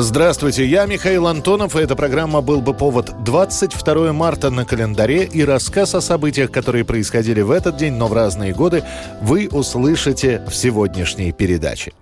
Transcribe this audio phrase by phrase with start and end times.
[0.00, 5.44] Здравствуйте, я Михаил Антонов, и эта программа «Был бы повод» 22 марта на календаре, и
[5.44, 8.84] рассказ о событиях, которые происходили в этот день, но в разные годы,
[9.20, 11.94] вы услышите в сегодняшней передаче.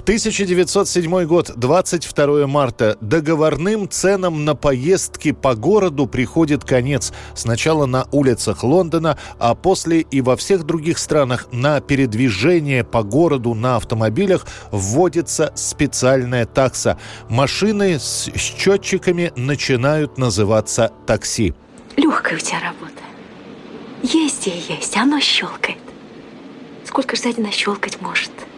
[0.00, 2.96] 1907 год, 22 марта.
[3.00, 7.12] Договорным ценам на поездки по городу приходит конец.
[7.34, 13.54] Сначала на улицах Лондона, а после и во всех других странах на передвижение по городу
[13.54, 16.98] на автомобилях вводится специальная такса.
[17.28, 21.54] Машины с счетчиками начинают называться такси.
[21.96, 23.02] Легкая у тебя работа.
[24.02, 25.78] Есть и есть, оно щелкает.
[26.84, 28.32] Сколько ж сзади нащелкать может?–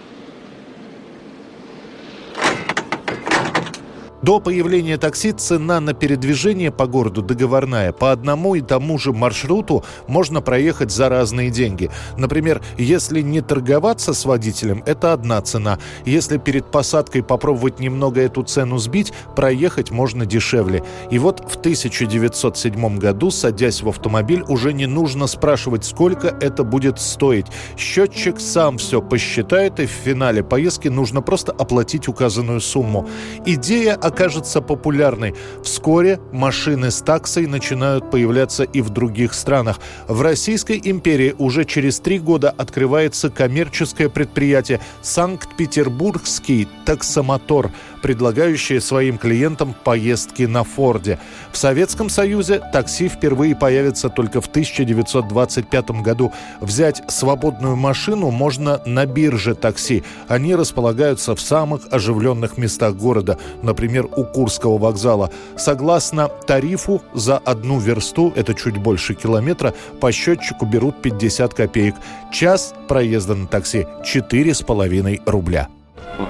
[4.23, 7.91] До появления такси цена на передвижение по городу договорная.
[7.91, 11.91] По одному и тому же маршруту можно проехать за разные деньги.
[12.17, 15.81] Например, если не торговаться с водителем, это одна цена.
[16.05, 20.84] Если перед посадкой попробовать немного эту цену сбить, проехать можно дешевле.
[21.11, 27.00] И вот в 1907 году, садясь в автомобиль, уже не нужно спрашивать, сколько это будет
[27.00, 27.47] стоить.
[27.77, 33.09] Счетчик сам все посчитает, и в финале поездки нужно просто оплатить указанную сумму.
[33.45, 35.35] Идея о окажется популярной.
[35.63, 39.81] Вскоре машины с таксой начинают появляться и в других странах.
[40.07, 47.71] В Российской империи уже через три года открывается коммерческое предприятие «Санкт-Петербургский таксомотор»,
[48.03, 51.19] предлагающее своим клиентам поездки на Форде.
[51.53, 56.33] В Советском Союзе такси впервые появится только в 1925 году.
[56.61, 60.03] Взять свободную машину можно на бирже такси.
[60.29, 65.31] Они располагаются в самых оживленных местах города, например, например, у Курского вокзала.
[65.57, 71.95] Согласно тарифу за одну версту, это чуть больше километра, по счетчику берут 50 копеек.
[72.33, 75.69] Час проезда на такси 4,5 рубля.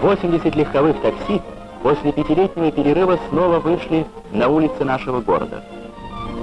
[0.00, 1.40] 80 легковых такси
[1.82, 5.62] после пятилетнего перерыва снова вышли на улицы нашего города.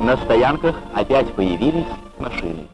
[0.01, 1.87] На стоянках опять появились
[2.19, 2.67] машины.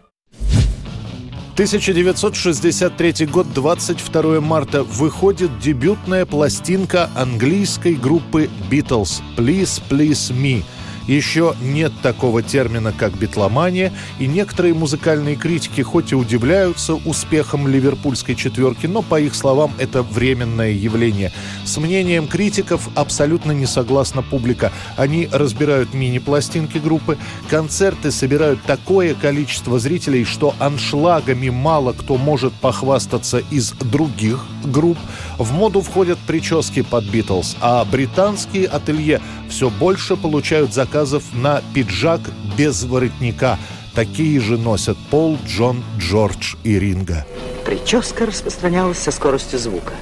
[1.56, 10.66] 1963 год, 22 марта, выходит дебютная пластинка английской группы Beatles «Please, Please Me».
[11.08, 18.36] Еще нет такого термина, как битломания, и некоторые музыкальные критики хоть и удивляются успехом ливерпульской
[18.36, 21.32] четверки, но, по их словам, это временное явление.
[21.64, 24.72] С мнением критиков абсолютно не согласна публика.
[24.98, 27.18] Они разбирают мини-пластинки группы,
[27.50, 34.98] концерты собирают такое количество зрителей, что аншлагами мало кто может похвастаться из других групп.
[35.38, 42.22] В моду входят прически под Битлз, а британские ателье все больше получают заказов на пиджак
[42.58, 43.60] без воротника.
[43.94, 47.26] Такие же носят Пол, Джон, Джордж и Ринга.
[47.66, 49.94] Прическа распространялась со скоростью звука.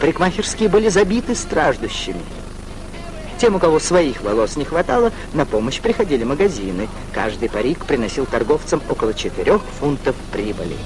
[0.00, 2.20] Парикмахерские были забиты страждущими.
[3.38, 6.88] Тем, у кого своих волос не хватало, на помощь приходили магазины.
[7.14, 10.76] Каждый парик приносил торговцам около 4 фунтов прибыли.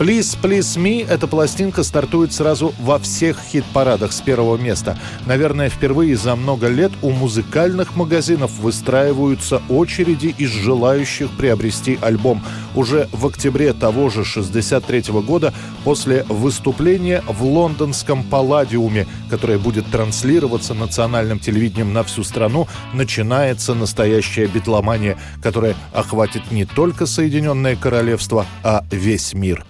[0.00, 4.98] «Please, Please Me» эта пластинка стартует сразу во всех хит-парадах с первого места.
[5.26, 12.42] Наверное, впервые за много лет у музыкальных магазинов выстраиваются очереди из желающих приобрести альбом.
[12.74, 15.52] Уже в октябре того же 63 года,
[15.84, 24.46] после выступления в лондонском Палладиуме, которое будет транслироваться национальным телевидением на всю страну, начинается настоящая
[24.46, 29.66] битломания, которая охватит не только Соединенное Королевство, а весь мир.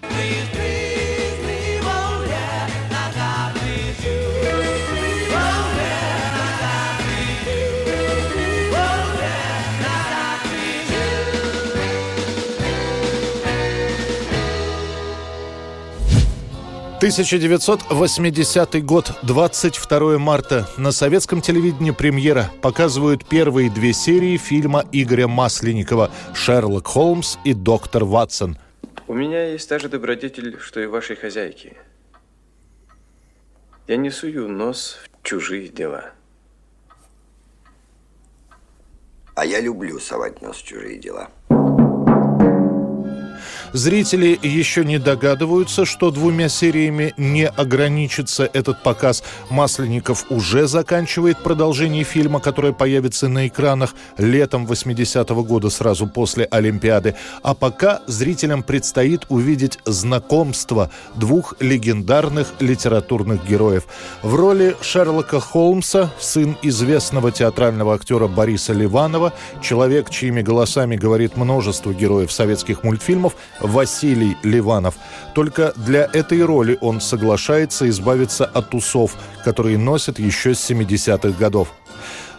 [17.01, 20.69] 1980 год, 22 марта.
[20.77, 28.05] На советском телевидении премьера показывают первые две серии фильма Игоря Масленникова «Шерлок Холмс» и «Доктор
[28.05, 28.59] Ватсон».
[29.09, 31.75] У меня есть та же добродетель, что и вашей хозяйки.
[33.87, 36.11] Я не сую нос в чужие дела.
[39.35, 41.31] А я люблю совать нос в чужие дела.
[43.73, 49.23] Зрители еще не догадываются, что двумя сериями не ограничится этот показ.
[49.49, 57.15] Масленников уже заканчивает продолжение фильма, которое появится на экранах летом 80-го года, сразу после Олимпиады.
[57.43, 63.85] А пока зрителям предстоит увидеть знакомство двух легендарных литературных героев.
[64.23, 69.33] В роли Шерлока Холмса, сын известного театрального актера Бориса Ливанова,
[69.63, 74.97] человек, чьими голосами говорит множество героев советских мультфильмов, Василий Ливанов.
[75.35, 81.69] Только для этой роли он соглашается избавиться от усов, которые носят еще с 70-х годов.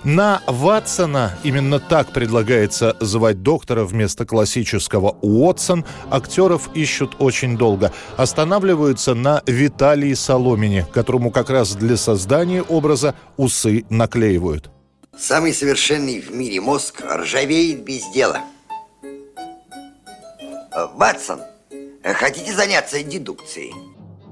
[0.03, 7.93] На Ватсона, именно так предлагается звать доктора вместо классического Уотсон, актеров ищут очень долго.
[8.17, 14.71] Останавливаются на Виталии Соломине, которому как раз для создания образа усы наклеивают.
[15.15, 18.39] Самый совершенный в мире мозг ржавеет без дела.
[20.71, 21.41] Ватсон,
[22.03, 23.73] хотите заняться дедукцией?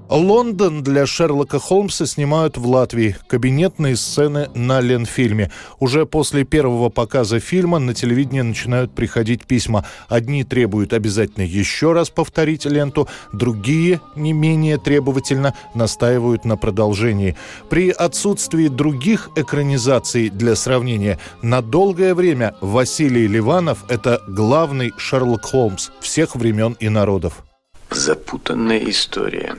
[0.09, 3.15] Лондон для Шерлока Холмса снимают в Латвии.
[3.27, 5.51] Кабинетные сцены на Ленфильме.
[5.79, 9.85] Уже после первого показа фильма на телевидение начинают приходить письма.
[10.07, 17.35] Одни требуют обязательно еще раз повторить ленту, другие, не менее требовательно, настаивают на продолжении.
[17.69, 25.91] При отсутствии других экранизаций для сравнения, на долгое время Василий Ливанов– это главный Шерлок Холмс
[25.99, 27.43] всех времен и народов.
[27.91, 29.55] Запутанная история.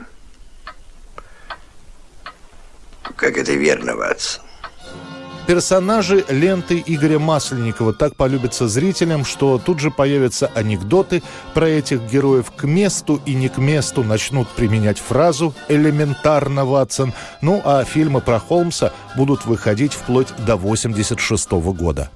[3.15, 4.43] Как это верно, Ватсон?
[5.47, 11.23] Персонажи ленты Игоря Масленникова так полюбятся зрителям, что тут же появятся анекдоты
[11.53, 17.13] про этих героев к месту и не к месту начнут применять фразу «элементарно, Ватсон».
[17.41, 22.11] Ну а фильмы про Холмса будут выходить вплоть до 86 года.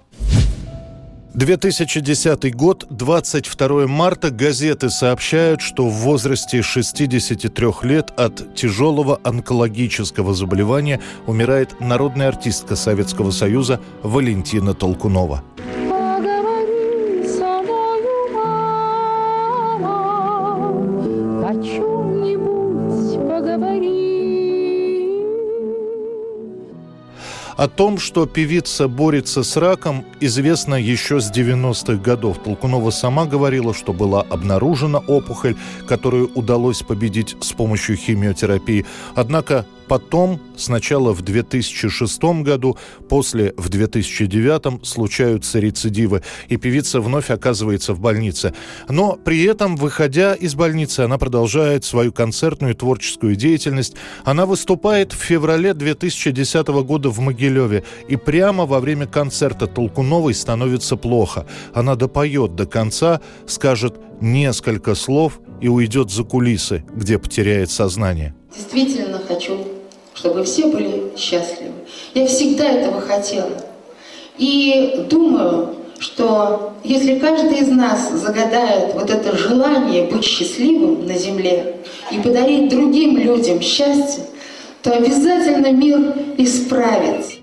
[1.36, 11.02] 2010 год, 22 марта, газеты сообщают, что в возрасте 63 лет от тяжелого онкологического заболевания
[11.28, 15.44] умирает народная артистка Советского Союза Валентина Толкунова.
[27.58, 32.40] О том, что певица борется с раком, известно еще с 90-х годов.
[32.44, 35.56] Толкунова сама говорила, что была обнаружена опухоль,
[35.88, 38.86] которую удалось победить с помощью химиотерапии.
[39.16, 42.78] Однако Потом, сначала в 2006 году,
[43.08, 48.54] после в 2009 случаются рецидивы, и певица вновь оказывается в больнице.
[48.90, 53.96] Но при этом, выходя из больницы, она продолжает свою концертную творческую деятельность.
[54.24, 60.96] Она выступает в феврале 2010 года в Могилеве, и прямо во время концерта Толкуновой становится
[60.96, 61.46] плохо.
[61.74, 68.34] Она допоет до конца, скажет несколько слов и уйдет за кулисы, где потеряет сознание.
[68.56, 69.75] Действительно хочу
[70.16, 71.74] чтобы все были счастливы.
[72.14, 73.52] Я всегда этого хотела.
[74.38, 81.78] И думаю, что если каждый из нас загадает вот это желание быть счастливым на земле
[82.12, 84.24] и подарить другим людям счастье,
[84.82, 87.34] то обязательно мир исправится.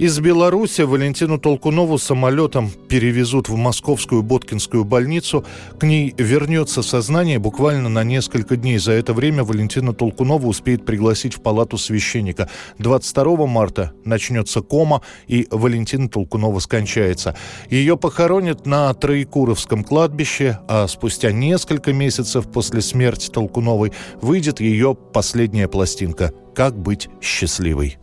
[0.00, 5.44] Из Беларуси Валентину Толкунову самолетом перевезут в московскую Боткинскую больницу.
[5.78, 8.78] К ней вернется сознание буквально на несколько дней.
[8.78, 12.48] За это время Валентина Толкунова успеет пригласить в палату священника.
[12.78, 17.36] 22 марта начнется кома, и Валентина Толкунова скончается.
[17.68, 23.92] Ее похоронят на Троекуровском кладбище, а спустя несколько месяцев после смерти Толкуновой
[24.22, 27.98] выйдет ее последняя пластинка «Как быть счастливой».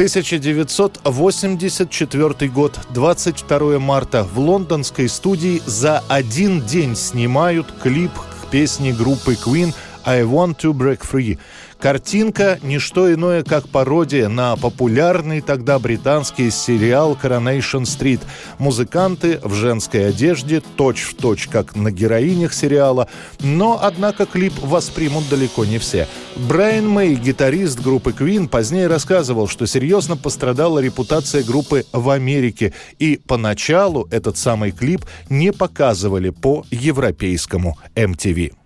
[0.00, 4.24] 1984 год, 22 марта.
[4.24, 9.74] В лондонской студии за один день снимают клип к песне группы Queen
[10.06, 11.38] «I Want to Break Free».
[11.80, 18.20] Картинка– не что иное, как пародия на популярный тогда британский сериал «Coronation Street».
[18.58, 23.08] Музыканты в женской одежде, точь-в-точь, как на героинях сериала.
[23.40, 26.06] Но, однако, клип воспримут далеко не все.
[26.36, 32.74] Брайан Мэй, гитарист группы Queen, позднее рассказывал, что серьезно пострадала репутация группы в Америке.
[32.98, 38.59] И поначалу этот самый клип не показывали по европейскому MTV.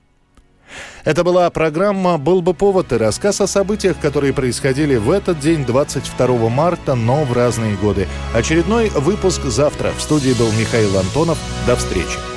[1.04, 5.64] Это была программа «Был бы повод» и рассказ о событиях, которые происходили в этот день,
[5.64, 8.08] 22 марта, но в разные годы.
[8.34, 9.92] Очередной выпуск завтра.
[9.96, 11.38] В студии был Михаил Антонов.
[11.66, 12.33] До встречи.